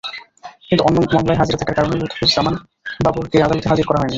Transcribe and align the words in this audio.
কিন্তু 0.67 0.81
অন্য 0.87 0.97
মামলায় 1.07 1.39
হাজিরা 1.39 1.59
থাকার 1.61 1.77
কারণে 1.77 1.95
লুৎফুজ্জামান 1.97 2.55
বাবরকে 2.99 3.37
আদালতে 3.45 3.67
হাজির 3.69 3.85
করা 3.87 3.99
হয়নি। 3.99 4.09